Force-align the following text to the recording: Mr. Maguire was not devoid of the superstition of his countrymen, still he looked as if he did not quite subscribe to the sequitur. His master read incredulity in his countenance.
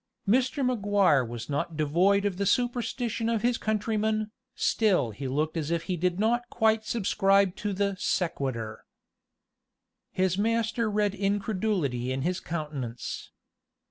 Mr. 0.27 0.65
Maguire 0.65 1.23
was 1.23 1.47
not 1.47 1.77
devoid 1.77 2.25
of 2.25 2.37
the 2.37 2.45
superstition 2.47 3.29
of 3.29 3.43
his 3.43 3.59
countrymen, 3.59 4.31
still 4.55 5.11
he 5.11 5.27
looked 5.27 5.55
as 5.55 5.69
if 5.69 5.83
he 5.83 5.95
did 5.95 6.19
not 6.19 6.49
quite 6.49 6.83
subscribe 6.83 7.55
to 7.55 7.71
the 7.71 7.95
sequitur. 7.99 8.83
His 10.11 10.39
master 10.39 10.89
read 10.89 11.13
incredulity 11.13 12.11
in 12.11 12.23
his 12.23 12.39
countenance. 12.39 13.29